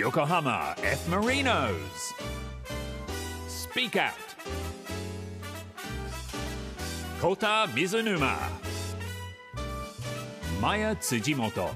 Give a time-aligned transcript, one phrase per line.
[0.00, 1.10] Yokohama F.
[1.10, 2.14] Marinos.
[3.48, 4.14] Speak Out.
[7.20, 8.34] Kota Mizunuma.
[10.58, 11.68] Maya Tsujimoto.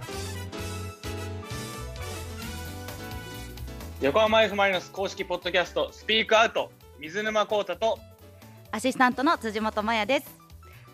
[4.00, 7.98] 横浜 F・ マリノス公式ポッドキャストスピークアウト水沼宏太と
[8.70, 10.34] アシスタントの辻本麻也です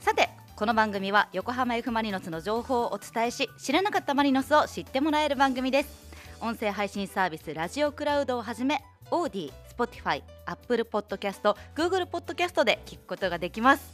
[0.01, 6.10] さてこの番組は横浜 F・ マリノスの情報をお伝えし知らなかったマリノスを知ってもらえる番組です
[6.43, 13.93] 音声配信サービスラジオクラウドをはじめ AuDee、Spotify、Apple Podcast、Google Podcast で聞くことができます。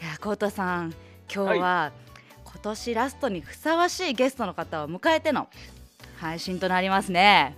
[0.00, 0.94] いや、コウタさん
[1.32, 1.92] 今日は、
[2.44, 5.50] 今年ラストにふさわしいゲストの方を迎えての
[6.16, 7.54] 配信となりますね。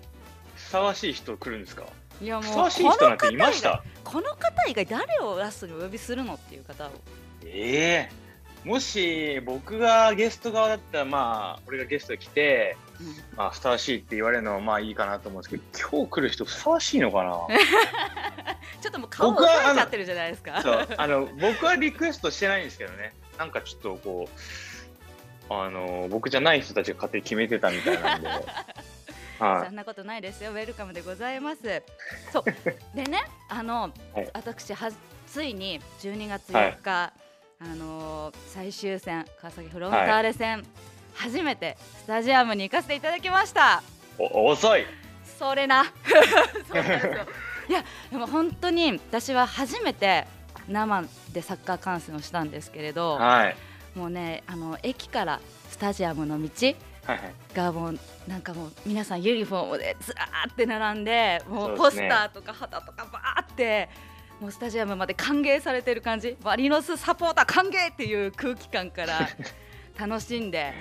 [0.56, 1.84] ふさわしい人来るんですか？
[2.20, 3.84] いやもうふさわしい人なんていました？
[4.02, 6.90] この方以外誰をラストにお呼びするのっていう方を。
[7.44, 8.68] ええ。
[8.68, 12.76] もし僕がゲスト側だったらまあ俺がゲストで来て、
[13.36, 17.30] まあ、ふさわしいって言われるのはまあいいかなと思うんですけど今日来る人ふさわしいのかな？
[18.80, 20.62] ちょっともう顔を僕は押さえちゃってるじゃないですか。
[20.62, 24.28] そうあの僕はリクエストしてないんですけどねなんかちょっとこ
[25.50, 28.28] うあの僕じゃない人たちが勝手に決めてたみたいなんで
[29.38, 30.52] はいそんなことないですよ。
[30.52, 31.82] ウェルカムでございます。
[32.32, 32.44] そう。
[32.96, 34.90] でね、あの、はい私は
[35.26, 37.12] ついに12月4日、
[37.60, 40.64] あのー最終戦川崎フロンターレ戦、
[41.16, 43.82] 初めてスタジアムに行かせていただきました。
[44.18, 44.84] お遅い
[45.38, 45.84] それな。
[46.68, 47.12] そうなんですよ。
[47.68, 50.26] いや、でも本当に私は初めて
[50.68, 53.56] 生でサッカー観戦をしたんですけれど、はい
[53.96, 56.74] もうね、あの駅からスタジアムの道。
[57.54, 63.88] がもうなんかもう皆さんユニフォームでずらーって並んでもうポスターとか旗とかバーって
[64.40, 69.28] もうスタジアムまで歓迎されてる感じマリノスサポーター歓迎っていう空気感から
[69.96, 70.74] 楽しんで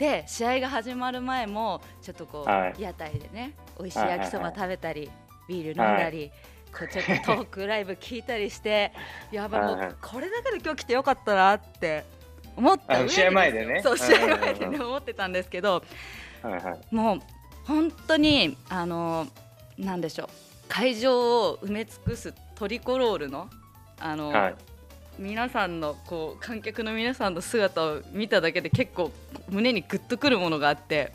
[0.00, 2.82] で試合が始まる前もちょっとこう、はい。
[2.82, 4.26] 屋台でね美味しいはいはいはい。
[4.26, 5.10] 焼きそば食べたり、
[5.46, 6.32] ビール飲んだり。
[6.72, 8.92] こうちょっとトークライブ聞いたりして
[9.32, 9.88] やばいもはいはい。
[9.90, 12.04] うこれだけで今日来てよかったなって
[12.56, 13.82] 思った試合前でね。
[13.82, 15.82] そう試合前でね思ってたんですけど
[16.42, 16.94] はいはい。
[16.94, 17.20] もう
[17.66, 19.26] 本当にあの
[19.76, 20.28] なんでしょう。
[20.68, 23.50] 会場を埋め尽くすトリコロールの
[23.98, 24.54] あの、はい
[25.20, 29.12] 皆さんのこう観客の皆さんの姿を見ただけで結構
[29.50, 31.12] 胸にグッとくるものがあって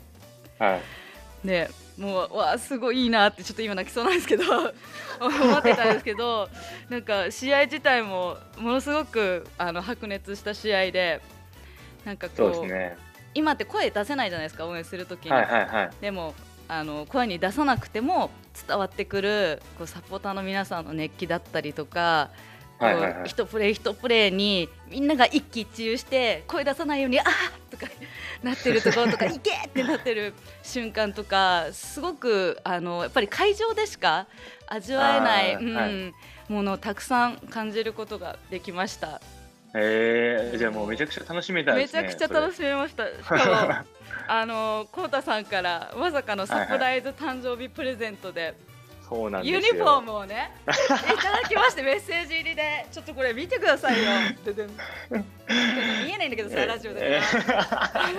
[0.58, 1.46] はい。
[1.46, 1.68] で
[1.98, 4.44] もうわあすごいいいなってちょっと今泣きそうなんですけど
[5.20, 6.48] 思ってたんですけど
[6.88, 11.20] なんか試合自体もものすごくあの白熱した試合で
[12.04, 12.96] なんかこうね。
[13.34, 15.32] 今って声出せないじゃないですか応援するときに。
[15.32, 15.90] はいはいはい。
[16.00, 16.34] でも
[16.68, 18.30] あの声に出さなくても
[18.66, 22.30] 伝わってくるこうサポーターの皆さんの熱気だったりとか、
[22.78, 27.26] こう一プレー一プレーにみんなが一喜一憂して声出さないようにあー
[27.70, 27.90] とか
[28.42, 34.26] なってるところとかいけーってなってる瞬間とかすごくあのやっぱり会場でしか
[34.66, 36.14] 味わえない、うんはい
[36.48, 39.20] ものをたくさん感じることができました。
[39.74, 43.06] えー、じゃあもうめちゃくちゃ楽しめたねめちゃくちゃ楽しめました。
[43.06, 43.96] しかも
[44.28, 48.54] あのコウタさんからまさかのサプライズ誕生日プレゼントで
[49.08, 50.66] そうなんユニフォームをねい
[51.22, 54.10] ただきましてメッセージ入りでちょっとこれ見てくださいよ。
[54.44, 54.66] でで
[56.04, 57.20] 見えないんだけどさラジオで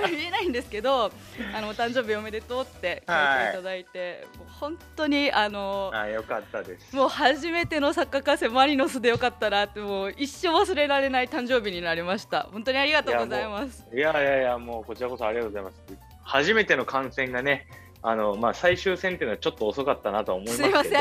[0.09, 1.12] 見えないんですけど
[1.53, 12.48] あのお誕生日おめでとうって書いていただいて、もう本当にあのあよかったですもう初めてのサッカー観戦マリノスでよかったなってもう一生忘れられない誕生日になりました。
[12.54, 13.86] 本当にありがとうございます。
[13.94, 15.75] いやいやいやもうこちらこそありがとうございます
[16.24, 17.68] 初めての観戦がね
[18.02, 21.00] あのまあ最終戦っていうのはちょっと遅かったなとは思いますけど。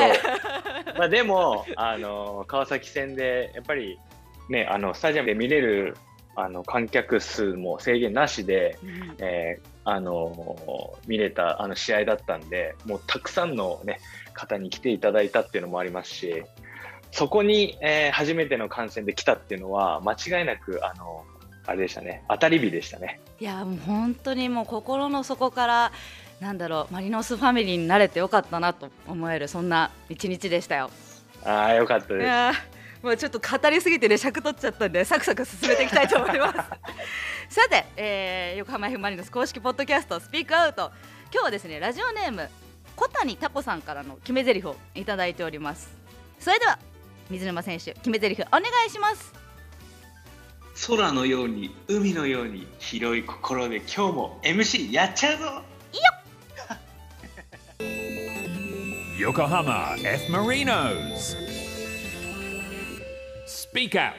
[0.97, 3.99] まあでもあの川崎戦でやっぱり
[4.49, 5.95] ねあのスタジアムで見れる
[6.35, 14.01] あの観客数も制限なしで、うんえーあの見れたあの試合だったんでもうたくさんの、ね、
[14.33, 16.43] 方に来ていただいたっていうのもありますし
[17.13, 21.23] そこに、えー初めての観戦で来たっていうのは間違いなくあの
[21.65, 23.21] あれでしたね当たり日でしたね。
[23.39, 25.91] いやもう本当にもう心の底から
[26.39, 30.91] なんだろうマリノスファミリーになれてよかったなと思えるそんな一日でしたよ。
[31.43, 32.77] ああよかったです。
[33.03, 36.57] もうちょっと語りすぎてね尺取っちゃったんでサクサク進めていきたいと思います。
[37.49, 40.91] さて、えー横浜 F・ マリノス公式ポッドキャストスピークアウト
[41.31, 42.49] 今日はですねラジオネーム
[42.95, 45.89] 小谷タコさんからの決め台詞をいただいております。
[46.39, 46.77] それでは
[47.29, 49.33] 水沼選手決め台詞お願いします。
[50.87, 55.61] 空のように海のように広い心で今日も MC やっちゃうぞ
[59.17, 60.31] Yokohama F.
[60.31, 61.35] Marinos.
[63.47, 64.13] Speak Out.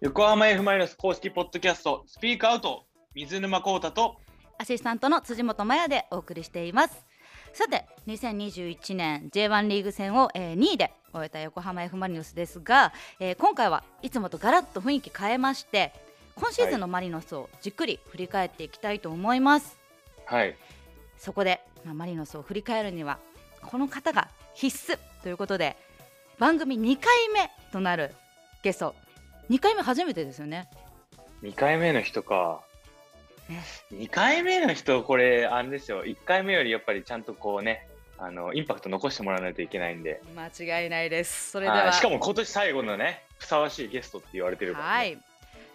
[0.00, 4.16] 横浜 F・ マリノス公式ポッドキャストスピークアウト水沼宏太と
[4.58, 7.06] アアシスタントの辻本麻也でお送りしています
[7.52, 15.92] さて2021年 J1 リーグ戦を、えー2位で終えた横浜 F・ マリノスですが、えー今回はいつもとガラッと雰囲気変えまして
[16.34, 19.78] 今シーズンのマリノスをじっくり振り返っていきたいと思います、
[20.26, 20.56] はい。
[21.24, 23.18] そこで、まあ、マリノスを振り返るには
[23.62, 25.76] この方が必須ということで
[26.38, 28.14] 番組2回目となる
[28.62, 28.94] ゲスト
[29.48, 30.68] 2回目初めてですよね
[31.42, 32.60] 2回目の人か
[33.48, 33.62] ね。
[33.92, 36.04] 2回目の人、これ、あれですよ。
[36.04, 37.86] 1回目よりやっぱりちゃんとこうね、
[38.16, 40.22] あの、インパクト残してもらわないといけないんで。
[40.34, 44.90] 間違いないですそれでははいしかも今年最後のね、ふさわしいゲストって言われてるから、ね。
[44.90, 45.18] はい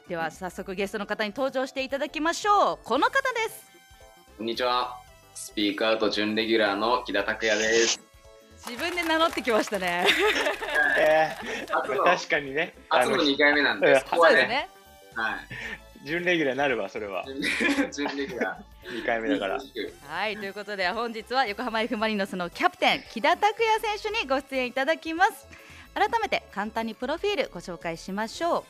[0.08, 3.70] では早速ゲストの方に登場していただきましょうこの方です
[4.40, 5.09] こんにちは。
[5.34, 8.00] スピークアウト準レギュラーの木田拓也です。
[8.68, 10.06] 自分で名乗ってきましたね
[10.98, 14.70] えー確かにね、あ初のの、2回目なんうんで、そこはね、そうですね
[15.16, 15.38] は
[16.04, 16.08] い。
[16.08, 17.24] 準レギュラーになるわ、それは。
[17.26, 18.60] 準レギュラ
[18.92, 19.58] 2 回目だから。
[19.60, 20.08] ー。
[20.08, 25.48] はいということで本日は横浜 F・ マリノスのキャプテン木田拓也選手にご出演いただきます
[25.94, 28.64] 改めて簡単にプロフィールご紹介しましょう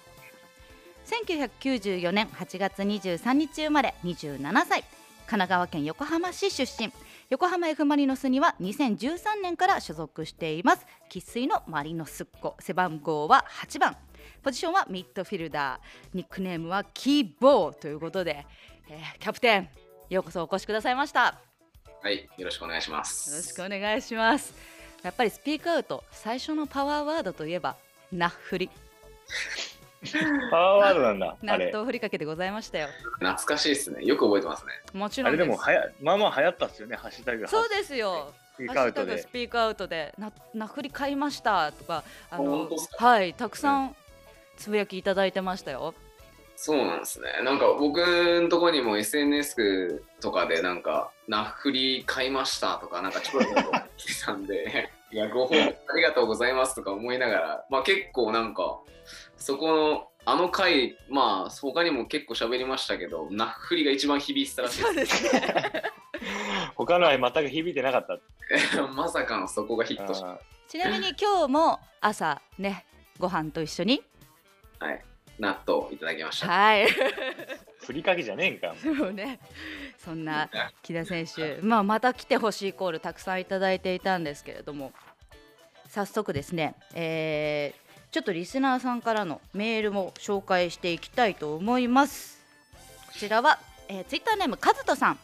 [1.28, 4.84] 1994年8月23日生まれ27歳
[5.30, 6.92] 神奈川県横浜市出身。
[7.30, 10.88] 横浜 F・ マリノスには2013年から所属しています。
[11.08, 12.58] 生粋のマリノスっ子。
[12.60, 13.96] 背番号は8番。
[14.42, 15.80] ポジションはミッドフィルダー。
[16.16, 18.48] ニックネームはキーボーということで、
[18.90, 19.70] えーキャプテン
[20.10, 21.40] ようこそお越しくださいました。
[22.02, 23.30] はい、よろしくお願いします。
[23.30, 24.56] よろしくお願いします。
[25.04, 27.76] やっぱりスピークアウト最初のパワーワードといえば
[28.12, 28.72] ナッフリ
[30.52, 31.72] パワーワードなんだ、 納あれ。
[31.72, 32.88] 豆ふりかけでございましたよ
[33.20, 34.04] 懐かしいですね。
[34.06, 34.74] よく覚えてますね。
[34.88, 37.48] あれもちろんでですもはや、まあまあ流行ったっすよね、ハッシュタグが。
[37.48, 39.28] そうですよスピーハクアウトでス。
[39.28, 43.96] ピークアウトでなナッフリ買いましたとかあのはいたくさん
[44.58, 45.94] つぶやきいただいてましたよ
[46.58, 47.28] そうなんですね。
[47.46, 48.00] なんか僕
[48.42, 58.80] のとこにも SNS とかでなんか、ナッフリ買いましたとか、なんかちょろちょろ来てたんで、いや、ご報告ありがとうございますとか思いながら、まあ結構なんか、
[59.38, 65.84] そこの、あの回、まあ他にも結構喋りましたけど、ナッフリが一番響いてたらしいそうでですね
[66.76, 68.18] 他のは全く響いてなかった。
[68.18, 68.22] す。
[68.96, 72.86] まさかのそこがヒットしあちなみに今日も朝ね
[73.18, 74.04] ご飯と一緒に
[74.80, 75.04] はい、
[75.40, 76.48] 納豆いただきました。
[76.48, 76.86] はい。
[76.86, 76.90] ー
[77.80, 78.76] ふりかけじゃねえんか。
[78.82, 79.40] そうね。
[79.98, 80.50] そんな
[80.84, 84.92] 木田選手、まあ、また来てほしいコールたくさんいただいていたんですけれども。
[85.90, 92.40] 早速ですね、えーちょっとリスナーさんからのメールも紹介していきたいと思います。
[93.06, 95.20] こちらは、えー、ツイッターネームカズトさん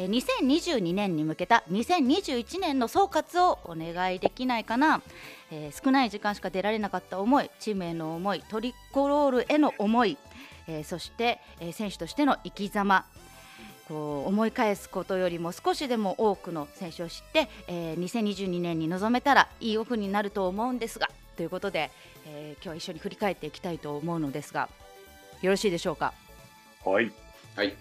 [0.00, 0.10] えー
[0.40, 5.02] 2022年に向けた2021年の総括をお願いできないかな、
[5.50, 10.16] えー少ない時間しか出られなかった思いチームへの思いトリコロールへの思い、
[10.66, 13.04] えーそして、えー選手としての生き様
[13.88, 21.90] こう思い返すことよりも少しでも多くの選手を知って、えー2022年に臨めたらいいオフになると思うんですがということで、
[22.26, 24.70] えー今日は一緒に振り返っていきたいと思うのですが
[25.42, 26.14] よろしいでしょうか？
[26.86, 27.12] はい。
[27.54, 27.74] はい、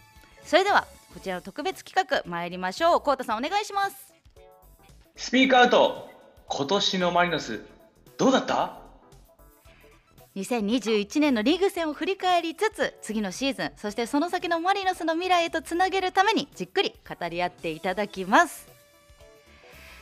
[0.44, 3.02] それではこちらの特別企画参りましょう。
[3.02, 4.14] コウタさんお願いします。
[5.16, 6.10] スピークアウト。
[6.48, 7.62] 今年のマリノス、
[8.18, 8.80] どうだった
[10.36, 18.68] ？2021年のリーグ戦を振り返りつつ次のシーズンそしてその先のマリノスの未来へとつなげるためにじっくり語り合っていただきます。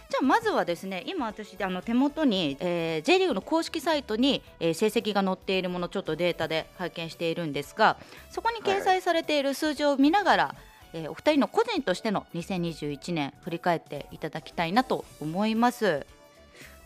[0.09, 7.97] じゃあまずはですね今私あの手元に、えー J リーグの公式サイトに、えー成績が載っているものちょっとデータで拝見しているんですが
[8.29, 10.55] そこに掲載されている数字を見ながら、
[10.93, 16.05] えーお二人の個人としての2021年振り返っていただきたいなと思います。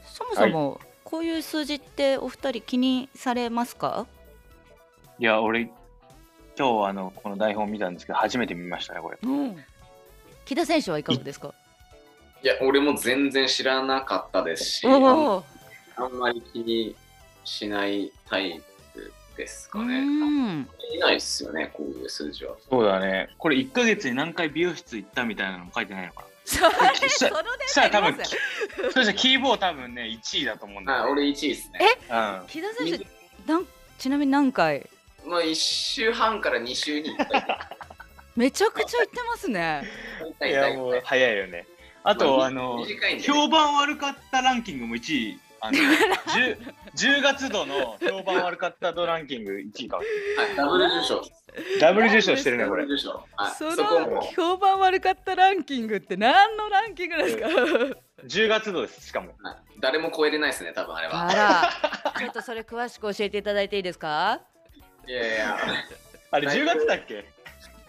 [0.06, 4.06] そもそも、こういう数字ってお二人気にされますか？
[5.20, 5.70] いや、俺、
[6.58, 9.18] 今日あの、この台本見たんですけど、初めて見ましたね、これ。
[10.46, 11.54] 木田選手はいかがですか？
[12.44, 16.96] いや、俺も全然知らなかったですし、あんまり気に
[17.44, 18.64] しないタイプ
[19.36, 20.00] ですうかね。
[20.02, 22.56] んいないですよね、こういう数字は。
[22.70, 23.30] そうだね。
[23.38, 27.36] これ1ヶ月に何回美容室行ったみたいなの書いてないのかそれきその
[27.68, 28.26] したら多分。
[28.26, 31.80] そしたらキーボー多分ね、1位だと思うんだあ、よ、俺1位ですね。
[32.10, 32.48] うん。
[32.48, 33.66] 木田選手なん
[33.98, 34.90] ちなみに何回？
[35.26, 37.46] まあ1週半から2週に1回。
[38.36, 39.84] めちゃくちゃ言ってますね
[40.42, 41.68] いや、もう早いよね。
[42.04, 45.40] あと、あの、短いんで、ね、評判悪かったランキングも1位。
[45.64, 46.58] あの 10,
[46.96, 49.98] 10月度の評判悪かった度ランキング1位か。
[49.98, 50.06] はい、
[50.56, 51.22] ダブル受賞。
[51.80, 52.86] ダブル受賞してるね、ダこれ。
[52.86, 54.22] はい、そのも。
[54.36, 57.46] 評判悪かったランキングって何のランキングですか
[58.26, 59.34] ？10月度です、しかも。
[59.42, 61.28] はい誰も超えれないですね、多分あれは。
[61.28, 64.42] あら ちょっとそれ詳しく教えていただいていいですか？
[65.08, 65.58] いやいや、
[66.30, 67.26] あれ、はい10月だっけ？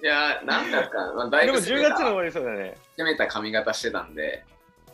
[0.03, 2.77] いやー、なんだか、まあ、だいでも10ぶ攻めた月の終わりそうだね。
[2.97, 4.43] 攻めた髪型してたんで、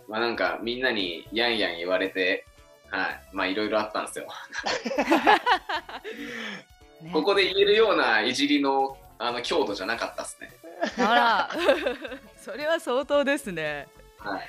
[0.08, 2.44] まあなんかみんなにやんやん言われて、
[2.90, 4.26] はい、まあいろいろあったんですよ。
[7.02, 10.50] ねここで言えるようないじりのあの強度じゃなかったですね。
[10.98, 11.50] あら
[12.40, 14.48] それは相当ですねはい。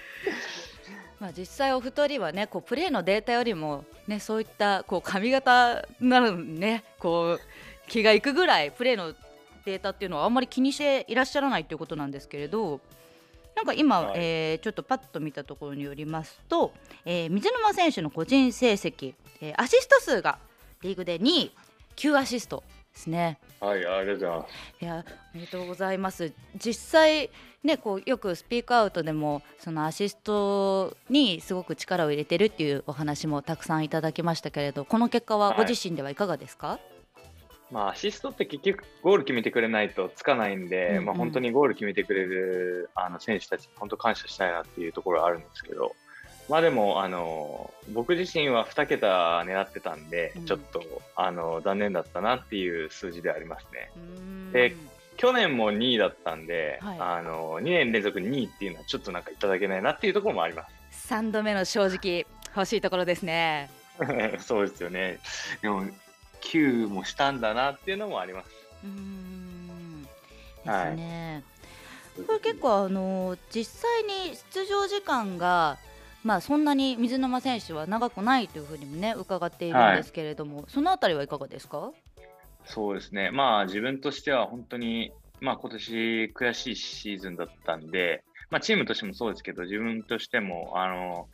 [1.19, 7.41] まあ、実際お二人はねこうプレーのデータよりも、ね、そういったこう髪型なのにねこう
[7.89, 9.13] 気がいくぐらいプレーの
[9.65, 12.79] データっていうのはあんまり気にしていらっしゃらないということなんですけれど
[13.59, 16.71] なんか今、はいえーちょっとパッと見たところによりますと、
[17.03, 20.39] えー水沼選手の個人成績、えーアシスト数が
[20.81, 21.51] リーグで2位
[21.97, 22.63] 9アシスト
[22.93, 23.37] ですね。
[23.59, 24.83] はい、ありがとうございます。
[24.83, 27.29] いやおめでとうございます実際
[27.61, 36.79] ねこうよくスピークアウトでもそのアシストにすごく力を入れてるっていうお話もたくさんいただきましたけれどこの結果はご自身ではいかがですか、
[37.71, 45.93] まあ、アシストって結局ゴール決めてくれないとつかないんで、うんうんまあ、本当にゴール決めてくれるあの選手たちに本当感謝したいなっていうところはあるんですけど、
[46.49, 50.83] まあでも、あの、僕自身は2桁狙ってたんで、うんちょっと、
[51.15, 53.91] あの、残念だったなっていう数字ではありますね。
[54.51, 54.75] で
[55.17, 61.13] 去年も2位だったんで、はいあの、2年連続2位っていうのはちょっとなんかいただけないなっていうところもあります。
[61.13, 63.69] 3度目の正直欲しいところですね。
[64.39, 65.19] そうですよね。
[65.61, 65.83] でも、
[66.41, 68.49] 9もしたんだなっていうのもあります。
[68.83, 70.09] うーんで
[70.63, 71.43] すはいね。
[72.27, 75.77] これ結構あの実際に出場時間が
[76.23, 81.91] まあそんなに水沼選手は長くないというふうにもね伺っているんですけれども、そのあたりはいかがですか？
[82.65, 83.31] そうですね。
[83.31, 91.29] まあ自分としては本当に、まあ今年悔しいシーズンだったんで、まあチームとしてもそうですけど、自分としても、あの、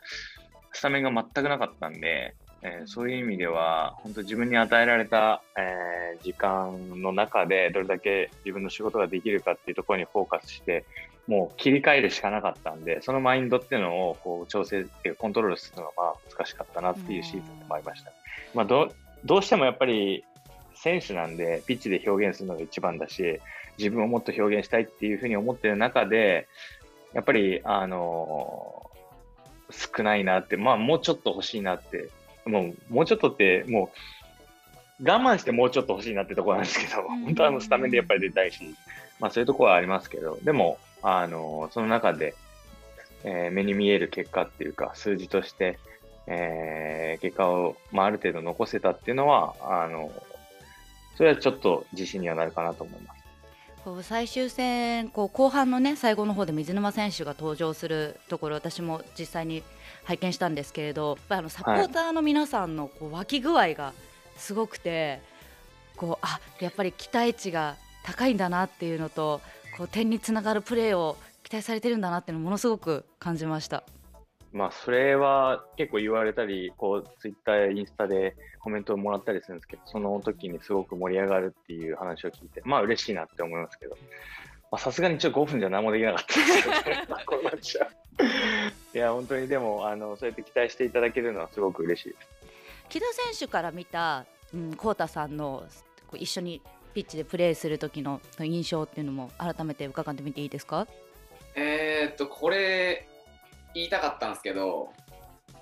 [0.72, 10.84] スタメンが全くなかったんで、えーそういう意味では、本当自分に与えられた、えー時間の中でどれだけ自分の仕事ができるかっていうところにフォーカスして、
[11.26, 14.86] もう切り替えるしかなかったんで、そのマインドっていうのをこう調整
[15.18, 18.12] コントロールするのがまあ難しかったなっていうシーズンでもありました。
[18.54, 18.92] まあどう
[19.24, 20.24] どうしてもやっぱり
[20.74, 23.40] 選手なんで、ピッチで表現するのが一番だし、
[23.78, 26.48] 自分をもっと表現したいっていうふうに思ってる中で、
[27.12, 28.90] やっぱり、あの
[29.70, 32.08] 少ないなって、まあ、もうちょっと欲しいなって、
[32.46, 33.90] もう、もうちょっとって、も
[35.00, 38.74] う、我慢してもうちょっと欲しいなってところなんですけど、ん本当はあのスタメンでやっぱり出たいし、
[39.20, 42.34] まあ、そういうところはありますけど、でも、あのその中で、
[43.24, 45.78] えー目に見える結果っていうか、数字として、
[46.26, 50.10] えー結果を、まあ、ある程度残せたっていうのは、あの、
[51.16, 53.25] それはちょっと自信にはなるかなと思います。
[53.86, 59.62] こう最終戦こう後半のね最後の方で水沼選手が登場するところ私も実際に
[60.02, 63.92] 拝見したんですけれどあのサポーターの皆さんのこう湧き具合が
[64.36, 65.22] すごくて、
[65.96, 69.40] こうあやっぱり期待値が高いんだなっていうのと
[69.78, 73.84] こう点につながるプレーを期待されてるんだなっていうのをものすごく感じました。
[74.52, 83.96] まあ、それは結構言われたり、こう、ツイッターやインスタでコメントをもらったりするんですけど、その時にすごく盛り上がるっていう話を聞いて、まあ嬉しいなって思いますけど、
[84.70, 87.88] まあさすがにちょっと5分じゃ何もできなかったですけどね、こうなっちゃう。
[88.96, 92.28] いや、本当にでも、あの、そうやって期待していただけるのはすごく嬉しいです。
[92.88, 94.24] 木田選手から見た、
[94.54, 95.64] うん、コウタさんの
[96.06, 96.62] こう一緒に
[96.94, 100.86] ピッチでプレーする時の印象っていうのも改めて伺ってみていいですか？
[101.56, 103.06] えー、っと、これ、
[103.76, 104.90] 言いたかったんですけど、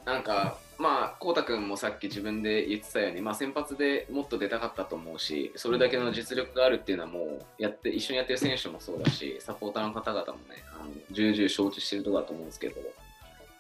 [0.04, 12.86] なんか、まあ、こうたくんもさっき自分で言ってたように、まあ、先発でもっと出たかったと思うし、それだけの実力があるっていうのはもう、やって、一緒にやってる選手もそうだし、サポーターの方々もね、あの重々承知してるところだと思うんですけど、ま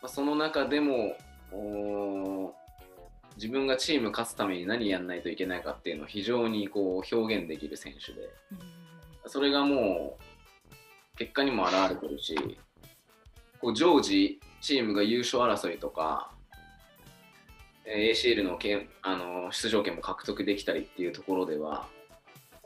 [0.02, 1.16] あ、その中でも、
[3.36, 8.28] 自分がチーム勝つために何やんないといけないかっていうのを非常にこう表現できる選手で、
[9.26, 12.36] それがもう結果にも表れてるし、
[13.64, 16.30] こう常時チームが優勝争いとか、
[17.86, 21.86] えー ACL のけあの出場権も獲得できたりっていうところでは、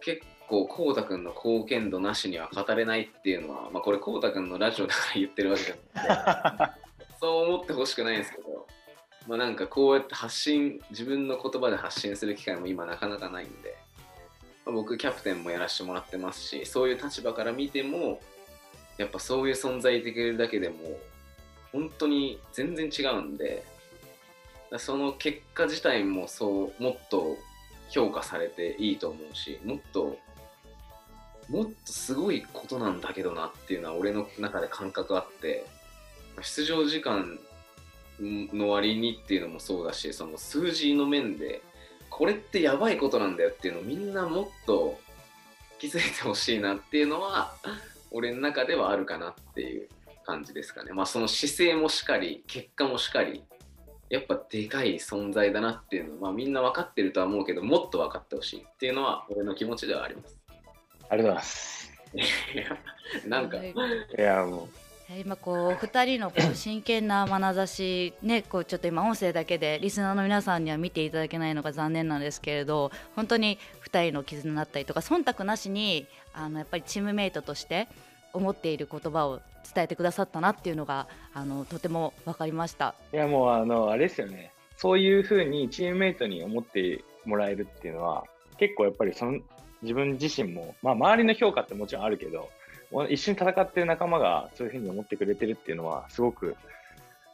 [0.01, 6.81] 結構、こうたくんの貢献度なしには語れないっていうのは、まあ、これ、こうたくんのラジオだから言ってるわけじゃなくて、
[7.21, 8.67] そう思ってほしくないんですけど、
[9.29, 13.77] まあ、なんかこうやって発信、自分の言葉で発信する機会も今なかなかないんで、
[14.67, 18.21] まあ僕、キャプテンもやらせてもらってますし、そういう立場から見ても、
[18.99, 20.77] やっぱそういう存在できるだけでも、
[21.73, 23.65] 本当に全然違うんで、
[24.77, 27.37] その結果自体もそう、もっと
[27.91, 30.19] 評価されていいと思うし、もっと、
[31.49, 35.65] もっとすごいことなんだけどなっていうのは俺の中で感覚あって、
[36.43, 37.39] 出場時間
[38.21, 41.63] の割にっていうのもそうだし、その数字の面で、
[42.11, 44.99] これってやばいことなんだよっていうのをみんなもっと
[45.79, 47.55] 気づいてほしいなっていうのは
[48.11, 49.89] 俺の中ではあるかなっていう
[50.25, 50.93] 感じですかね。
[50.93, 53.45] まあその姿勢もしかり結果もしかり
[54.11, 60.39] やっぱでかい存在だなっていうのは、まあ、みんな分かってるとは思うけどもっと分かってほしいっていうのは俺の気持ちではあります。
[61.11, 61.93] ありがとうございます。
[62.15, 62.19] い
[62.57, 62.79] や
[63.27, 63.71] なんかはい。
[63.71, 63.75] い
[64.21, 64.69] や、も
[65.17, 77.89] 今こうお二人のこう 真剣な眼差しねこうちょっと今音声だけでリスナーの皆さんには見ていただけないのが残念なんですけれど本当に二人の絆だったりとか忖度なしにあのやっぱりチームメイトとして
[78.33, 79.41] 思っている言葉を
[79.75, 82.95] 伝えてくださったなっていうのがあのとても分かりました。
[83.13, 84.53] う、いや、もう、あの、あれですよね。
[84.77, 88.25] そういうふうにチームメイトに思ってもらえるっていうのは、
[88.59, 89.41] 結構やっぱりその、
[89.83, 92.49] 自分自身も、まあ、周りの評価ってもちろんあるけど、
[93.09, 96.57] 一緒に戦ってる仲間がそういうふうに思ってくれてるっていうのは、すごく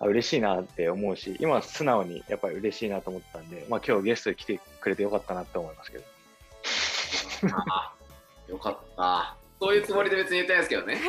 [0.01, 6.05] あ嬉しいなって思うし、今は素直にやっぱり嬉しいなと思ったんで、まあ今日ゲストに来てくれてよかったなって思いますけど。
[7.57, 7.95] あ
[8.49, 9.37] よかった。
[9.61, 11.01] そういうつもりで別に言ってないですけどね。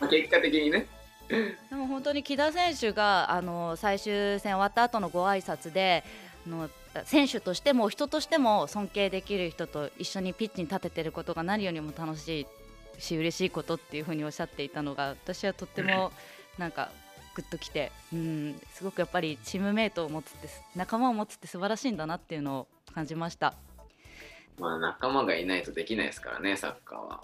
[0.00, 0.86] ま あ結果的にね。
[1.28, 6.68] でも本当に木田選手があの最終戦終わった後のご挨拶であの
[7.04, 12.46] 選手としても人としても尊敬できる人と一緒にピッチに立ててることが何よりも楽しい
[13.00, 16.12] し嬉しいことっていうふうにおっしゃっていたのが私はとっても
[16.58, 16.90] なんか
[17.34, 23.54] グッときて、うん、すごくやっぱりチームメイトを持つって仲間を持つって素晴らしいんだなっていうのを感じました。
[24.58, 27.20] まあ仲間がいないとできないですからねサッカーは。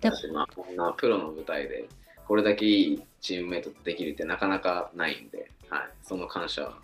[0.00, 1.88] でだしまあこんなプロの舞台で
[2.26, 6.78] これだけいいチームメイトとできるってなかなかないんで、はい、その感謝は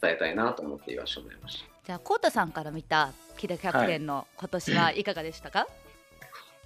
[0.00, 1.66] 伝えたいなと思って言わせてもらいました。
[1.86, 5.66] じゃあコウタさんから見た木田キャプテンの今年はいかがでしたか、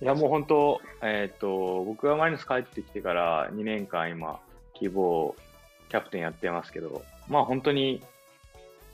[0.00, 4.40] いやもう本当、えっ、と、僕がマリノス帰ってきてから2年間今、
[4.74, 5.36] 希望
[5.88, 8.02] キャプテンやってますけど、まあ本当に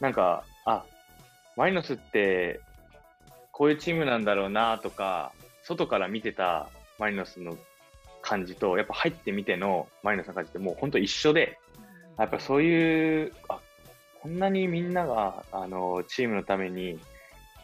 [0.01, 0.85] なんか、あ、
[1.57, 2.61] マリノスって
[3.53, 6.69] こういうチームなんだろうなとか、外から見てた
[6.99, 7.57] マリノスの
[8.23, 11.59] 感じと、やっぱ入ってみてのマリノスの感じってもう本当一緒で、
[12.19, 13.61] やっぱそういう、あ、
[14.23, 16.99] こんなにみんなが、あの、チームのために、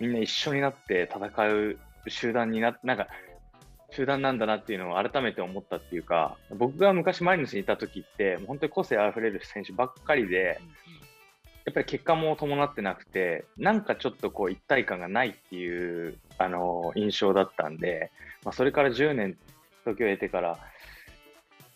[0.01, 3.09] みんな一緒になって戦う集団にな、なんか、
[3.91, 10.61] 集団なんだなっていうのを改めて思ったっていうか、僕が昔マリノスにいた時って、本当に個性あふれる選手ばっかりで、
[11.65, 18.11] やっぱり結果も伴ってなくて、なんかちょっとこう一体感がないっていう、あの印象だったんで、
[18.45, 19.37] まあ、それから10年
[19.85, 20.59] 時を経てから、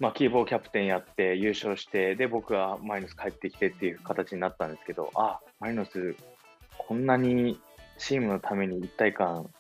[0.01, 6.15] まあ、キーボーキャプテンやって優勝して、で、僕はマリノス帰ってきてっていう形になったんですけど、あ、マリノス、
[6.77, 7.61] こんなに
[7.99, 9.51] チームのために一体感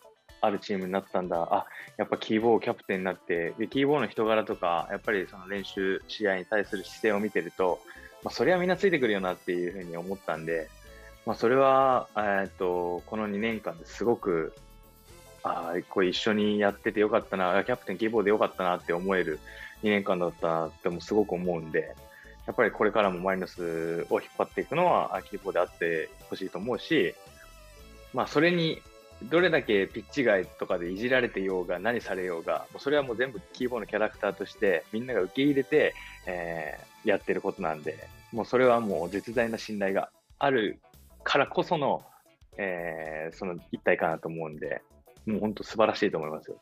[0.40, 7.81] あるチームになったんだ、あ、やっぱキーボーキャプテンになって、で、キーボーの人柄とか、やっぱりその練習、試合に対する姿勢を見てると、
[8.22, 10.68] まあ、それはみんなついてくるよなっていうふうに思ったんで、
[11.27, 14.55] まあ、それは、えっと、この2年間ですごく、
[15.42, 19.40] あ、これ一緒にやっててよかったな、キャプテンキーボーでよかったなって思える
[19.82, 21.94] 2年間だったってもすごく思うんで、
[22.46, 27.14] やっぱりこれからもマリノスを引っ張っていくのは、キーボーであってほしいと思うし、
[28.14, 28.80] まあ、それに、
[29.24, 35.94] どれだけピッチ外とかでいじられてようが何されようが、それはもう全部キーボーのキャラクターとしてみんなが受け入れて、
[36.26, 40.78] えーやってることなんで、もうそれはもう絶大な信頼がある
[41.22, 42.02] からこその、
[42.56, 44.82] えーその一体かなと思うんで、
[45.26, 46.56] もう本当素晴らしいと思いますよ。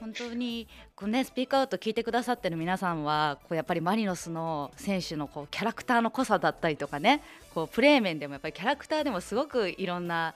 [0.00, 7.20] 本当にこう、ね、スピークアウト聞いてくださってる皆さんはこうやっぱりマリノスの選手のこうキャラクターの濃さだったりとかね
[7.54, 10.34] こうプレー面でもやっぱりキャラクターでもすごくいろんな、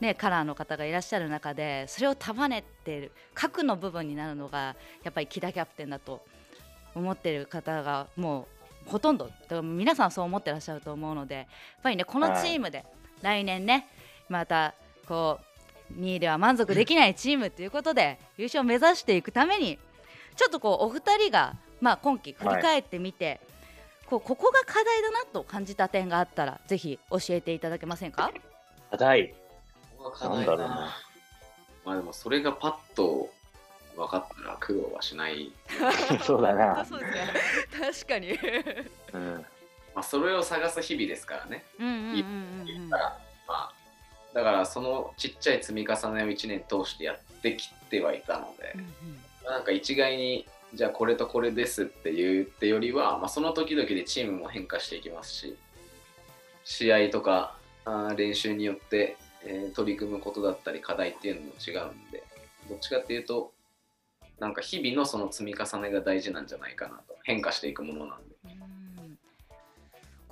[0.00, 6.24] ね、カラーの方がいらっしゃる中でそれを束ねてる核の部分になるのがやっぱり木田キャプテンだと
[6.94, 8.46] 思ってる方がも
[8.86, 9.26] うほとんど。
[9.26, 11.46] だから皆さんそう思ってらっしゃると思うのでやっ
[11.82, 12.84] ぱりねこのチームで
[13.20, 13.86] 来年ね
[14.28, 14.74] また
[15.06, 15.51] こう
[15.98, 19.78] 2位では満足できないチームということで優勝を目指していくために
[20.36, 23.40] ちょっとこうお二人が、まあ、今季振り返ってみて、
[24.06, 28.32] こうここが課題だなと感じた点があったらぜひ教えていただけませんか？
[28.90, 29.34] 課題。
[29.98, 30.42] ここが課題な。
[30.42, 30.96] んだろうな。
[31.84, 33.30] まあでもそれがパッと
[33.96, 35.52] 分かったら苦労はしない、
[36.24, 36.84] そうだな。
[36.84, 37.32] そうですね
[37.92, 38.32] 確かに。
[39.12, 39.46] うん。
[39.94, 41.64] まあ、それを探す日々ですからね。
[41.78, 42.96] うんうんま
[43.48, 43.72] あ
[44.34, 48.74] だからそのちっちゃい積み重ねを1年通してやってきてはいたので、
[49.44, 55.56] まあなんか一概にじゃあこれとこれですって言ってよりは、まあ、その時々でチームも変化していきますし
[56.64, 62.22] 試合とかあー練習によって、えー取り組むことだったり課題っていうのも違うんで
[62.68, 63.52] どっちかっていうと
[64.42, 67.16] なんか日々のその積み重ねが大事なんじゃないかなと。
[67.22, 68.24] 変化していくものなんで。
[68.24, 68.31] うん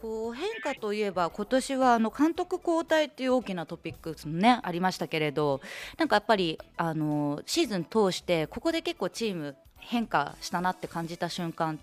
[0.01, 5.61] こう変化といえば今年はあの監督交代っていう大きなトピックスもねありましたけれど
[5.99, 11.79] なんかやっぱりあのシーズン通してここで結構チーム変化したなって感じた瞬間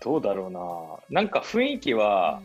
[0.00, 1.20] どうだろうな。
[1.22, 2.40] なんか雰囲気は、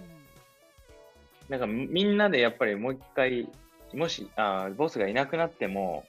[1.50, 3.50] なんかみんなでやっぱりもう一回、
[3.94, 6.06] もしあボスがいなくなっても、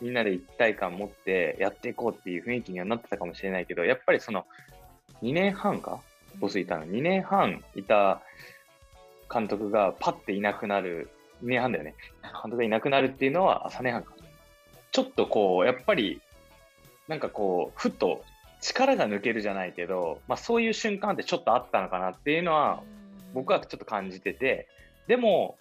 [0.00, 4.46] みんなで一体感持ってやっていこうっていう雰囲気にはなってたかもしれないけど、やっぱりその
[5.22, 6.00] 2年半か、
[6.38, 8.22] ボスいたの、2年半いた
[9.32, 11.10] 監督がパッていなくなる、
[11.42, 14.14] 2年半だよね、監督がいなくなるっていうのは、3年半か。
[14.92, 16.20] ちょっとこう、やっぱり、
[17.08, 18.24] なんかこう、ふっと
[18.60, 22.82] 力が抜けるじゃないけど、まあ、そういう瞬間ってちょっとあったのかなっていうのは、
[23.34, 24.68] 僕はちょっと感じてて、
[25.06, 25.56] でも、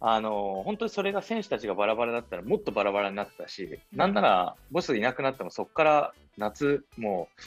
[0.00, 7.42] あの本当にそれが選手たちがバラバラだったらもっとバラバラになってたし、なんならボスいなくなってもそこから夏、もう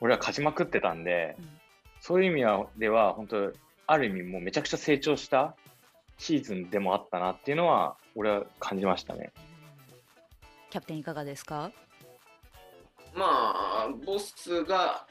[0.00, 1.36] 俺は勝ちまくってたんで、
[2.06, 3.52] そういう意味はでは本当、
[3.86, 5.56] ある意味もうめちゃくちゃ成長した
[6.18, 9.32] シーズンでもあったなっていうのは俺は感じましたね。
[10.68, 11.72] キャプテンいかがですか？
[13.14, 15.06] まあ、ボスが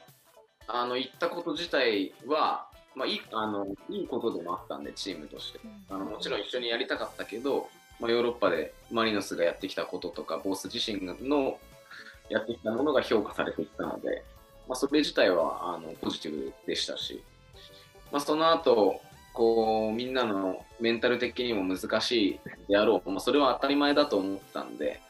[0.68, 5.58] あの言ったこと自体は、まあ、いいあのいいことでもあったんで、チームとして。
[5.90, 11.58] あのもちろん一緒にやりたかったけど、まあ、ヨーロッパでマリノスがやってきたこととか、ボス自身の
[12.28, 14.22] やってきたものが評価されてきたので、
[14.68, 17.22] まあ、それ自体はあのポジティブでしたし、
[18.10, 19.00] まあ、その後
[19.32, 25.00] こうみんなのメンタル的にも難しいであろう、まあ、それは当たり前だと思ったんで、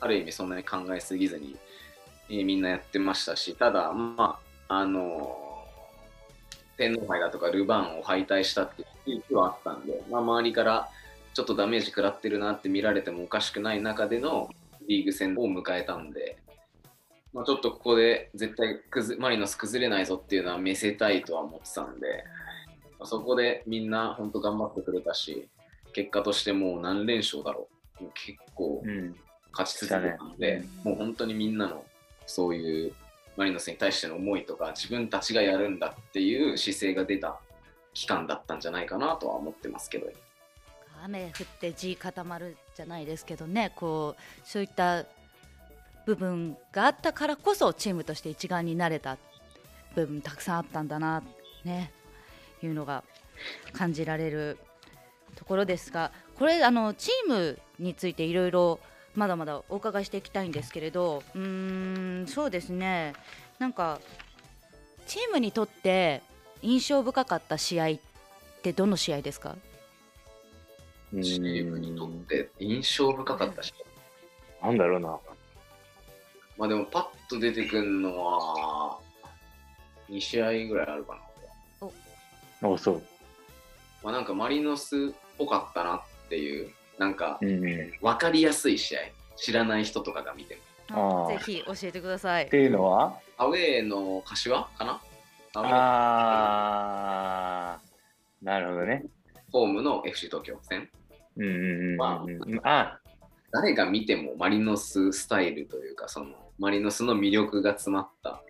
[0.00, 1.56] ある意味そんなに考えすぎずに、
[2.30, 5.36] えーみんなやってましたし、ただ、まあ、あの
[6.76, 10.88] 天皇杯だとかルヴァンを敗退したっていう気はあったんで、まあ、周りから
[11.34, 14.48] ちょっとダメージ食らってるなって見られてもおかしくない中での
[14.88, 16.38] リーグ戦を迎えたんで、
[17.32, 22.24] まあ、ちょっとここで絶対くずマリノス崩れないぞっていうのは見せたいとは思ってたんで、
[22.98, 25.48] まあそこでみんな本当頑張ってくれたし、
[25.92, 27.68] 結果としてもう何連勝だろ
[28.00, 28.04] う。
[28.04, 29.16] もう結構うん、
[29.52, 31.84] 勝ち続けたので、もう本当にみんなの
[32.26, 32.92] そういう
[33.36, 37.38] マリノスに対しての思いとか自分たちがやるんだっていう姿勢が出た
[37.94, 40.08] 期間だったんじゃないかなとは思ってますけど。
[41.04, 45.04] 雨降って地固まるじゃないですけどねこうそういった
[46.06, 49.18] 部分があったからこそチームとして一丸になれた
[49.94, 51.22] 部分たくさんあったんだな
[51.64, 51.92] ね
[52.62, 53.04] いうのが
[53.72, 54.58] 感じられる
[55.36, 58.80] ところですがこれあのチームについていろいろ
[59.14, 63.12] まだまだお伺いしていきたいんですけれどうーんそうですね。
[63.58, 64.00] なんか
[65.06, 66.22] チームにとって
[66.62, 67.96] 印象深かった試合っ
[68.62, 69.56] てどの試合ですか？
[71.12, 73.74] チームにとって印象深かったし、
[74.62, 75.18] なんだろうな。
[76.58, 78.98] まあでもパッと出てくるのは
[80.10, 81.20] 2試合ぐらいあるかな。
[82.68, 83.02] おそう。
[84.02, 84.98] まあなんかマリノスっ
[85.38, 89.00] ぽかったなっていう、なんか分かりやすい試合、
[89.36, 90.58] 知らない人とかが見て
[90.90, 91.28] も。
[91.28, 93.18] ぜひ教えてくださいていうのは？
[93.38, 95.00] アウェーの柏かな？
[95.54, 99.04] あー、なるほどね。
[99.50, 100.88] ホームの FC 東京戦。
[101.36, 102.60] うんうんうんまうんうん。
[102.62, 103.00] あ、
[103.52, 108.42] 誰が見てもマリノススタイルというか、そのマリノスの魅力が詰まった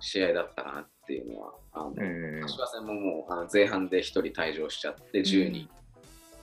[0.00, 2.00] 試合だったかなっていうのは、あのうん。
[2.00, 5.68] うん柏戦ももうあの前半で1人退場しちゃって、10人に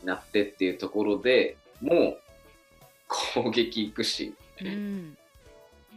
[0.04, 2.17] なってっていうところでもう
[3.34, 5.17] 攻撃行くし、うん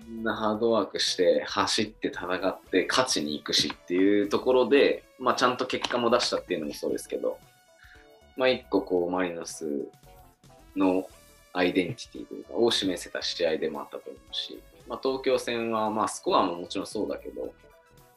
[0.07, 7.39] みんなハードワークして走って戦って勝ちに行くしっていうところで、まあ、ちゃんと結果も出したっていうのもそうですけど、
[8.37, 9.89] まあ、一個こうマリノス
[10.77, 11.07] の
[11.55, 17.55] アイデンティティというかを示せた試合でもあったと思うし、まあ、東京戦はまあスコアももちろんそうだけど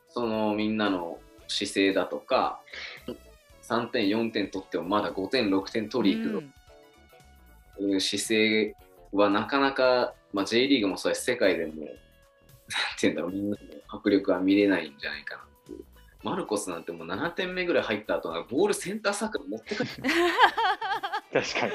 [0.09, 2.59] そのみんなの姿勢だとか
[3.61, 6.47] 3点4点取ってもまだ5点6点取りに行くぞ
[7.77, 8.75] という姿勢
[9.13, 11.87] はなかなか、まあ、J リーグもそうです世界でもなん
[12.99, 15.83] ていうんだろうみんなの迫力は見れないんじゃないかなっていう。
[16.23, 19.89] マルコスなんてもう7点目ぐらい入った後なんかボールセンターサークル持ってくる
[21.33, 21.73] 確かに。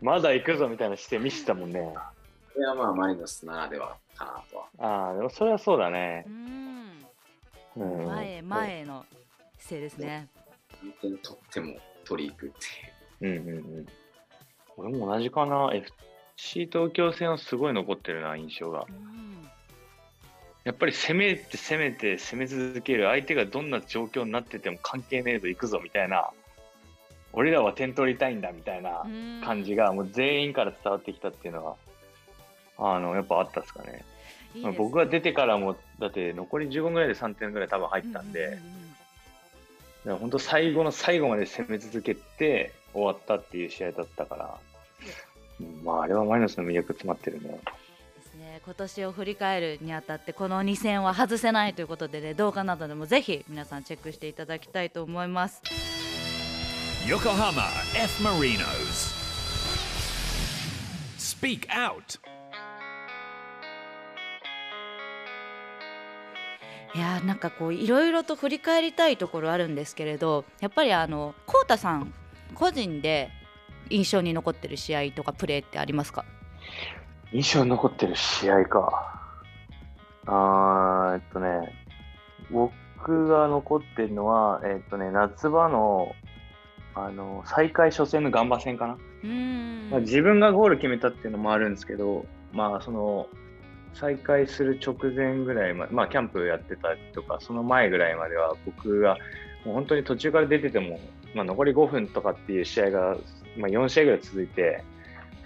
[0.00, 1.94] まだ行くぞみたいな姿勢見せたもんね。
[2.54, 6.30] これはまあマリノスならではかなとはああ、でもそれはそうだねう。
[6.30, 7.06] ん
[7.76, 9.04] うん、前へ前への
[9.58, 10.28] 姿勢ですね
[10.82, 12.50] 何点取っても取り行くっ
[13.20, 13.86] ていううんうんうん。
[14.78, 15.70] 俺も同じかな。
[15.74, 18.86] FC 東京戦はすごい残ってるな、印象が。
[18.88, 19.26] うん
[20.64, 26.30] やっぱり攻めて攻めて攻め続ける相手がどんな状況になってても関係ねえぞ行くぞみたいな
[27.36, 29.06] 俺らは点取りたいんだみたいな
[29.44, 31.76] 感じがもう全員から伝わってきたっていうのは
[32.78, 34.04] あのやっぱあったですかね。
[34.54, 34.74] いいね。
[34.76, 44.58] 僕が出てからもだって残り15分ぐらいで3点ぐらい多分入ったんで、うううん本当最後の最後まで攻め続けて終わったっていう試合だったから、
[45.60, 47.48] うんまあ、あれはマリノスの魅力詰まってるね。
[47.48, 48.60] ですね。
[48.64, 55.60] 今年を振り返るにあたってこの2戦は外せないということで、ね、動画などでもぜひ皆さんチェックしていただきたいと思います。
[57.06, 57.62] Yokohama
[57.94, 58.20] F.
[58.20, 59.14] Marinos.
[61.16, 62.18] Speak Out.
[66.96, 72.12] いやーなんかこういろいろと振り返りたいところあるんですけれどやっぱりあのコウタさん
[72.56, 73.30] 個人で
[73.88, 76.24] 印象に残ってる試合とかプレーってありますか？
[77.32, 79.22] 印象に残ってる試合か。
[80.26, 81.72] あーえっとね、
[82.50, 86.12] 僕が残ってるのは、えっとね、夏場の、
[86.96, 88.96] あの、再開初戦のガンバ戦かな？
[89.90, 93.28] まあ、自分がゴール決めたっていうのもあるんですけど、まあ、その、
[93.92, 99.16] 再開する直前ぐらいまで、まあ、キャンプやってたりとか、その前ぐらいまでは、僕が、
[99.64, 100.98] もう本当に途中から出てても、
[101.34, 103.16] まあ、残り5分とかっていう試合が、
[103.58, 104.82] まあ、4試合ぐらい続いて、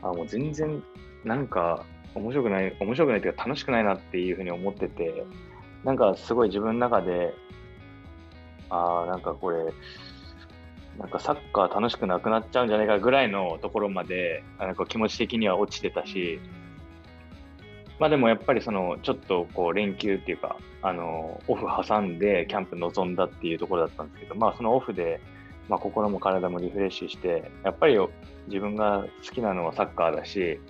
[0.02, 0.82] あもう全然、
[1.24, 1.84] なんか、
[2.14, 5.24] 面白くない、面白くないっていうか、楽しくないなっていうふうに思ってて、
[5.84, 7.34] なんかすごい自分の中で、
[8.68, 9.58] ああ、なんかこれ、
[11.00, 16.38] なんかサッカー楽しくなくなっちゃうんじゃないかぐらいのところまで、なんか気持ち的には落ちてたし、
[17.98, 25.22] まあでもやっぱりその、ちょっとこう連休っていうか、あの、オフ挟んでキャンプ臨んだっていうところだったんですけど、まあそのオフで、
[25.70, 27.98] まあ心も体もリフレッシュして、やっぱり
[28.48, 30.60] 自分が好きなのはサッカーだし、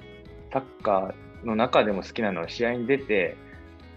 [0.52, 3.36] サッカーの中でも好きなのは試合に出て、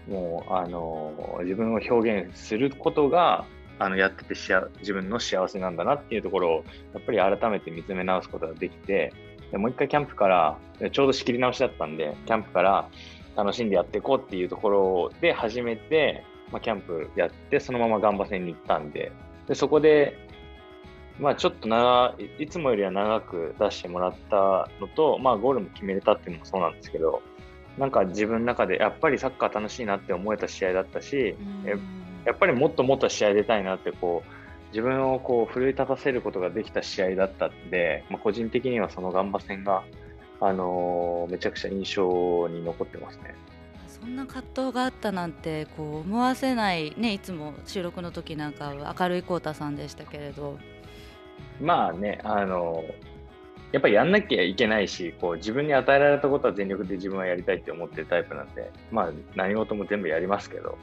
[0.08, 3.46] もう、あの、自分を表現することが、
[3.78, 4.34] あの、やってて
[4.80, 9.12] 自分の幸せなんだなっていうところを、やっぱり改めて見つめ直すことができて、
[9.50, 12.88] でもう一回キャンプから、でちょうど仕切り直しだったんで、キャンプから
[13.36, 19.12] 楽しんでやっていこうっていうところで始めて、まあ、キャンプやって、そのままガンバ戦に行ったんで、
[19.48, 20.16] でそこで、
[21.18, 27.22] まあちょっと長い、いつもよりは長く出してもらったのと、まあゴールも決めれたっていうのもそうなんですけど、
[27.78, 31.74] なんか自分の中でやっぱりサッカー楽しいなって思えた試合だったし、え
[32.24, 39.84] やっぱりもっともっと試合出たいなってこう、自分をこう奮い立たせることができた試合だったんで、まあ、個人的にはそのガンバ戦が、
[40.40, 43.34] あのーめちゃくちゃ印象に残ってますね。
[43.86, 50.58] そんな葛藤があったなんてこう思わせないねいつも収録の時なんかは明るいコウタさんでしたけれど
[51.60, 52.84] まあね、あの
[53.72, 60.78] やっぱりやんなきゃいけないし、こう自分に与えられたことは全力で自分はやりたいって思ってるタイプなんで、まあ何事も全部やりますけど、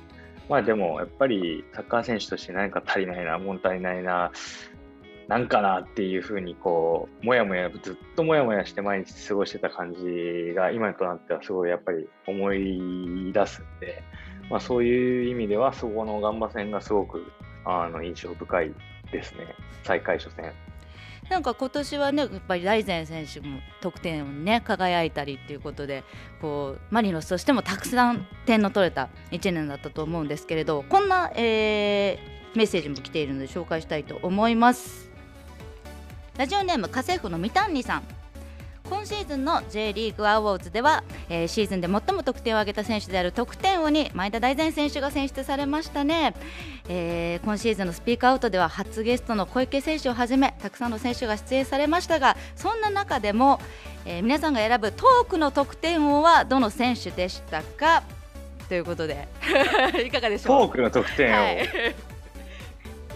[0.51, 4.33] まあでもやっぱりサッカー選手として何か足りないな、物足りないな、
[5.29, 14.03] なんかなっていうふうにこう、もやもや、ずっともやもやして毎日過ごしてた感じが今となってはすごいやっぱり思い出すんで、
[14.49, 17.25] まあそういう意味ではそこのガンバ戦がすごく
[17.63, 18.73] あの印象深い
[19.09, 20.51] ですね、再開初戦。
[21.31, 26.03] なんか今年はねやっぱり大然選手も得点をね輝いたりっていうことで
[26.41, 35.09] こうマリノスとしてもたくさん点の取れた1年だったと思うんですけれどこんな、えーメッセージも来ているので紹介したいと思います。
[36.37, 38.20] ラジオネーム家政婦の三谷さん。
[38.89, 46.33] 今シーズンの J リーグアウォーズでは、えーシーズンで最も得点を挙げた選手である得点王に前田大然選手が選出されましたね、
[46.89, 53.59] えー今シーズンのスピークアウトでは初ゲストの小池選手をはじめたくさんの選手が出演されましたがそんな中でも、
[54.05, 58.03] えー皆さんが選ぶトークの得点王はどの選手でしたか？
[58.67, 59.27] ということで
[60.05, 60.61] いかがでしょう？
[60.67, 61.69] トークの得点を、はい。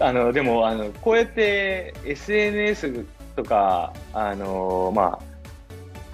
[0.00, 5.25] あのでもあのこうやって SNS とかあのまあ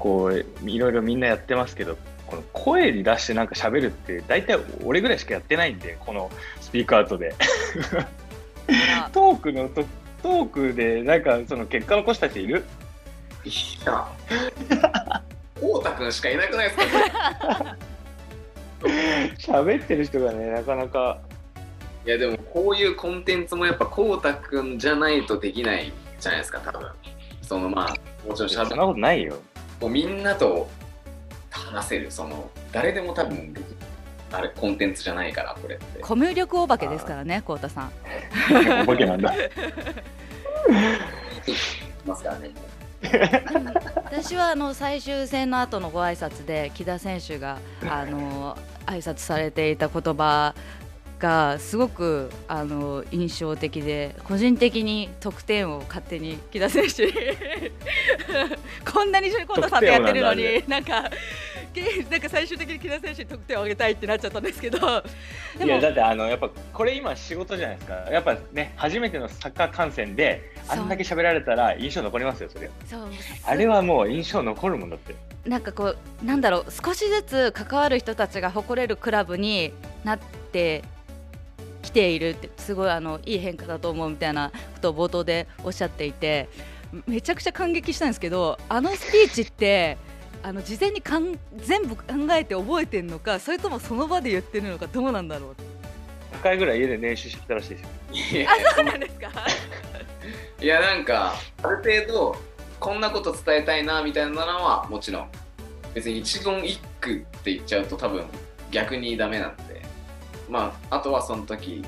[0.02, 6.28] こういろいろみんなやってますけどこの声に出してなんか喋るって大体俺ぐらいしかやってないんでこの
[6.60, 7.36] スピークアウトで。
[9.12, 9.84] トークのと
[10.24, 12.64] トークでなんかその結果残した人いる？
[13.44, 13.50] い
[13.84, 14.08] や、
[15.60, 17.76] こうたくんしかいなくないですか？
[19.38, 21.20] 喋ってる人がねなかなか。
[22.04, 26.88] いやでもこういうコンテンツもやっぱこうたくんじゃないとできないじゃないですか多分。
[27.42, 29.36] そのまあもちろんしゃべそんなことないよ
[29.82, 30.68] もうみんなと
[31.50, 33.76] 話せるその誰でも多分できる
[34.30, 36.00] あれコンテンツじゃないからこれって。
[36.00, 37.92] コミュ力お化けですからね、こうたさん。
[38.82, 39.34] お化けなんだ。
[42.06, 42.50] ますからね。
[43.96, 47.58] 私はあの最終戦の後のご挨拶で木田選手が
[47.90, 50.54] あの挨拶されていた言葉
[51.22, 57.12] がすごくあの印象的で個人的に得点を勝手に木田選手に
[58.84, 61.08] こんなにコータさんとやってるのになんか
[61.72, 64.78] けなんか最終的に木田選手に得点を上げたいってなっちゃったんですけど。
[65.62, 67.94] いやだってあのやっぱこれ今仕事じゃないですか。
[68.10, 73.08] やっぱね初めてのサッカー観戦であんだけ喋られたら印象残りますよそれそう。
[73.44, 75.14] あれはもう印象残るもんだって。
[75.48, 79.72] なんかこうなんだろう少しずつ関わる人たちが誇れるクラブに
[80.04, 80.82] なって
[81.82, 86.48] きているってすごいあのいい変化だと思うみたいなことを冒頭でおっしゃっていて
[87.06, 89.96] めちゃくちゃ感激したんですけどあのスピーチって
[90.42, 98.46] あの事前にかん全部考えて覚えてるのかそれともその場で言ってるのかどうなんだろう？1回ぐらい家で練習してきたらしいですよ。
[98.72, 99.30] あそうなんですか？
[100.60, 102.36] いやなんかある程度
[102.80, 105.28] こんなこと伝えたいなみたいなのはもちろん。
[105.94, 108.24] 別に一言一句って言っちゃうと多分
[108.70, 109.71] 逆にダメなんで
[110.48, 111.84] まああとはその時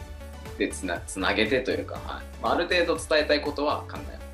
[0.58, 2.24] でつなつなげてというか、はい。
[2.42, 4.24] まあ、ある程度伝えたいことは考え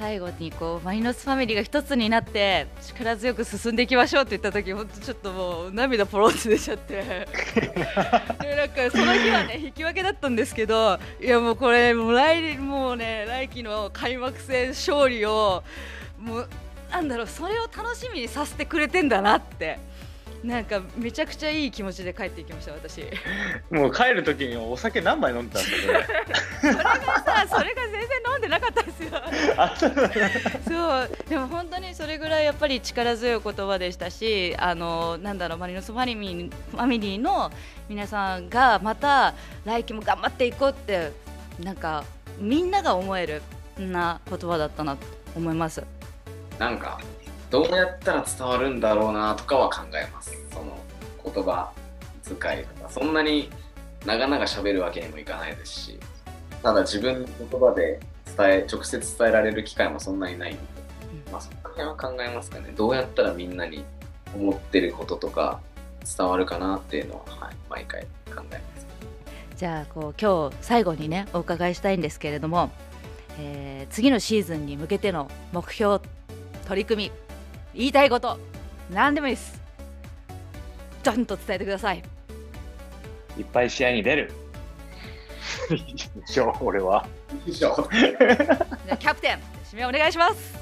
[0.00, 6.94] 最後にこうマリノスファミリーが一つになって力強く進んでいきましょうって言った時本当ちょっともう涙ポロッと出ちゃって。
[8.40, 15.64] でなんかその日はね引き分けだったんですけどいやもうこれもう来もうね来季の開幕戦勝利を
[16.18, 16.48] もう
[16.90, 19.78] なんだろうそれを楽しみにさせてくれてんだなって
[20.42, 23.02] なんかめちゃくちゃいい気持ちで帰っていきました私。
[23.70, 25.92] もう帰る時にお酒何杯飲んでたんですか
[26.60, 26.82] それが
[27.46, 29.10] さそれが全然飲んでなかったんですよ。
[29.56, 31.28] あそう。
[31.28, 37.50] でも本当にそれぐらいやっぱり力強い言葉でしたしあのなんだろうマリノスファミリーファミリーの
[37.88, 39.34] 皆さんがまた
[39.66, 41.12] 来季も頑張っていこうって
[41.58, 42.04] なんか
[42.38, 43.42] みんなが思える
[43.78, 45.84] な言葉だったなと思います。
[46.58, 47.00] なんか
[47.50, 50.38] どうやったら伝わるんだろうなとかは考えます。
[50.52, 50.78] その
[51.24, 51.72] 言葉
[52.24, 52.90] 遣いとか。
[52.90, 53.50] そんなに
[54.06, 56.00] 長々喋るわけにもいかないですし。
[56.62, 58.00] ただ自分の言葉で
[58.36, 60.60] 伝え直接伝えられる機会もそんなにないんで、
[61.32, 62.72] まあ、そこら辺は考えますかね。
[62.76, 63.84] どうやったらみんなに
[64.34, 65.60] 思ってることとか
[66.16, 68.02] 伝わるかなっていうのは、はい、毎回
[68.34, 68.86] 考えます。
[69.56, 72.70] じゃあこう今日最後にねお伺いしたいんですけれども、
[73.38, 76.00] えー次のシーズンに向けての目標
[76.68, 77.29] 取り組み
[77.74, 78.38] 言いたいこと
[78.90, 79.60] 何でもいいです。
[81.02, 82.02] ちゃんと伝えてください。
[83.38, 84.32] いっぱい試合に出る。
[85.68, 85.78] で
[86.26, 87.06] しょ俺は。
[87.46, 87.88] 以上。
[87.92, 89.38] じゃあキャプテン
[89.72, 90.58] 指名お願いします。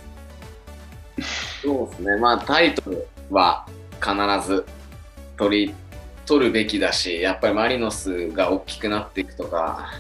[1.63, 3.67] そうですね、まあタイトルは
[4.01, 4.65] 必ず
[5.37, 5.75] 取り
[6.25, 9.95] 取るべきだし、やっぱりマリノスが大きくなっていくとか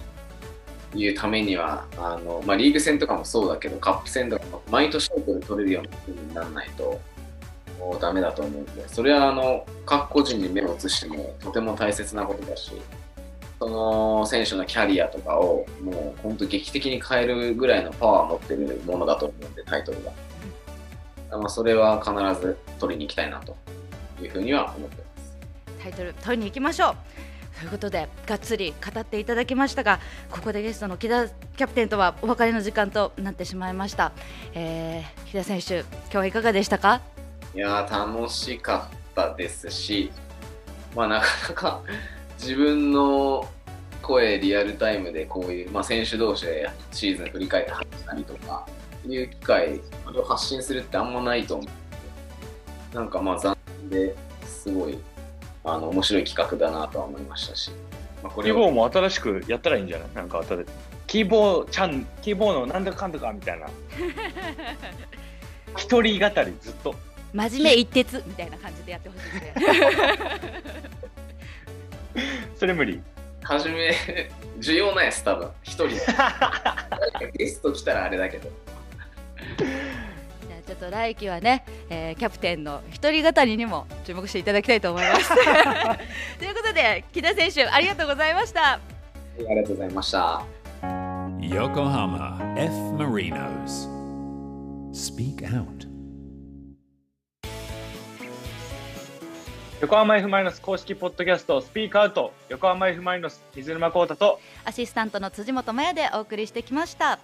[0.94, 7.01] いうためには、あのまあ、リーグ戦とかもそうだけど、カップ戦とかも毎年取れるような風にならないと、
[7.79, 12.72] もうダメだと思うんで、それはあの各個人に目を移してもとても大切なことだし、
[13.59, 20.12] その選手のキャリアとかをもう本当劇的に変えるぐらいのパワーを持ってるものだと思うんで、タイトルが。
[21.31, 23.55] まあ、それは必ず取りに行きたいなと
[24.22, 25.37] いうふうには思ってます。
[25.83, 27.27] タイトル取りに行きましょう
[27.59, 29.99] ということでがっつり語っていただきましたが
[30.31, 34.12] ここでゲストの木田キャプテンとはお別れの時間となってしまいました、
[34.55, 37.01] えー、木田選手今日はいかがでしたか？
[37.55, 40.12] いや楽しかったですし、
[40.94, 41.83] まあ、なかなか
[42.40, 43.49] 自分の
[44.03, 48.66] 声リアルタイムでこういう、まあ、選手同士でシーズン振り返って話したりとか
[49.05, 49.81] いう機会
[50.14, 52.94] を発信するってあんまないと思う。
[52.94, 53.57] なんかまあ残
[53.90, 54.16] 念で
[54.47, 54.99] すごい
[55.74, 57.70] あの面白い企画だなとは思いましたし、
[58.22, 58.54] まあ、これを。
[58.54, 60.09] キーボーも新しくやったらいいんじゃない？
[60.14, 60.66] なんか新しい。
[61.07, 63.66] キーボーちゃんキーボーのなんだかんだかみたいな。
[65.76, 66.94] 一人語りずっと。
[67.33, 69.52] 真面目一徹みたいな感じでやってほしいで。
[69.54, 69.61] す
[72.16, 72.22] ね
[72.59, 73.00] それ無理。
[73.42, 73.94] はじめ
[74.59, 75.50] 需要ないです多分。
[75.62, 75.88] 一人。
[75.88, 75.96] で
[77.38, 78.48] ゲスト来たらあれだけど
[80.68, 85.28] ちょっと来季はね、えーキャプテンの一人語りにも注目していただきたいと思います
[86.38, 88.81] ということで木田選手ありがとうございましたあ
[89.38, 90.42] りがとうございました。
[91.40, 92.72] Yokohama F.
[92.98, 93.88] Marinos.
[94.92, 95.88] Speak out.
[99.81, 107.20] 横浜 F・ マイノス公式ポッドキャストスピークアウト横浜 F・ マイノス水沼宏太とアシスタントの辻本麻也でお送りしてきました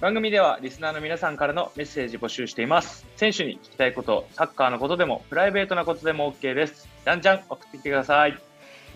[0.00, 3.04] 番組ではリスナーの皆さんからのメッセージ募集しています。
[3.16, 6.88] 選手に聞きたいことサッカーのことでもプライベートなことでも OK です。
[7.04, 8.34] じゃんじゃん送ってきてください。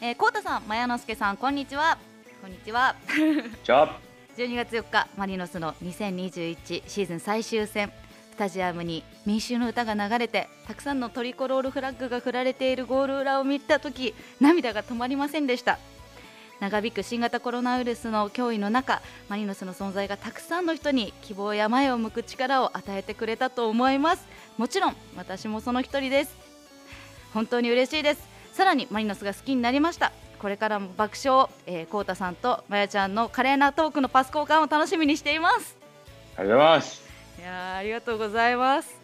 [0.00, 1.96] えー、こうたさん、まやのすけさんこんにちは。
[2.42, 2.94] こんにちは。
[3.64, 3.98] じゃあ
[4.36, 7.90] 12月4日マリノスの2021シーズン最終戦。
[8.32, 15.78] スタジアムに民衆の歌が流れてたくさんのトリコロールフラッグが振られているゴール裏を見た時涙が止まりませんでした。
[16.60, 24.26] 長引く新型コロナウイルスの脅威の中マリノスの存在がたくさんの人に希望や前を向く力を与えてくれたと思います。
[24.58, 26.36] もちろん私もその一人です。
[27.32, 30.12] 本当に嬉しいですさらにマリノスが好きになりました。
[30.38, 35.76] これからも爆笑、えー、コウタさんとまやちゃんの華麗なトークのパス交換を楽しみにしています。
[36.38, 37.02] ありがとうございます。
[37.38, 38.98] いやありがとうございます。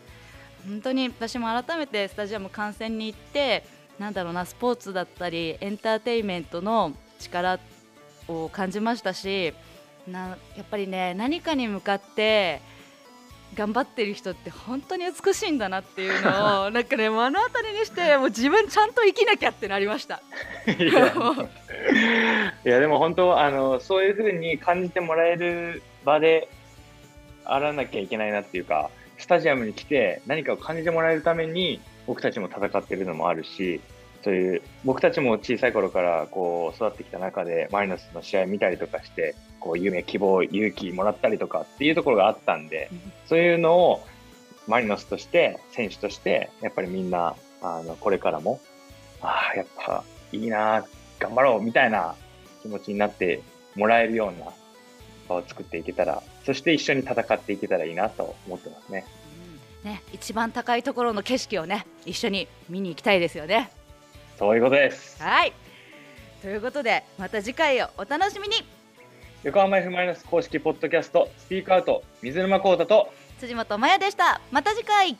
[0.66, 3.66] 本当に私も改めてスタジアム観戦に行って
[3.98, 7.58] なんだろうなスポーツだったりエンターテインメントの力
[8.28, 9.52] を感じましたし
[10.08, 12.62] なやっぱりね何かに向かって
[13.54, 20.22] 頑張ってる人って本当に美しいんだなっていうのをなんかね 目の当たりにして もう自分ちゃんと生きなきゃってなりました。
[20.66, 26.48] いやでも本当あのそういうふうに感じてもらえる場で
[27.44, 33.80] あらなきゃいけないなっていうかスタジアムに来て何かを感じてもらえるために僕たちも戦ってるのもあるし
[34.24, 42.90] そういう僕たちも小さい頃からこう育ってきた中でマリノスの試合見たりとかしてこう夢希望勇気もらったりとかっていうところがあったんで
[43.26, 44.04] そういうのを
[44.66, 48.60] マリノスとして選手としてやっぱりみんなあのこれからも
[49.20, 50.02] ああやっぱ
[50.32, 50.84] いいな
[51.20, 52.16] 頑張ろうみたいな
[52.62, 53.42] 気持ちになって
[53.76, 54.52] もらえるような
[55.28, 59.04] 場を作っていけたらそして一緒に戦っていけたらいいなと思ってますね。
[59.84, 63.70] ね、一番高いところの景色をね一緒に見に行きたいですよね。
[64.38, 65.22] そういうことです。
[65.22, 65.52] はい
[66.40, 68.56] ということでまた次回をお楽しみに
[69.42, 75.18] 横浜 F・ マリノス公式ポッドキャストスピークアウト水沼宏太と辻本麻也でしたまた次回キ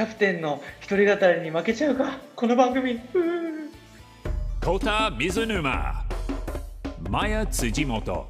[0.00, 3.54] ャプテンの一人語りに負けちゃうかこの番組うー
[4.60, 6.04] Kota Mizunuma,
[7.10, 8.26] Maya Tsujimoto,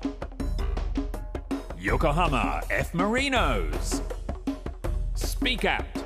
[1.78, 2.92] Yokohama F.
[2.92, 4.02] Marinos.
[5.14, 6.03] Speak Out.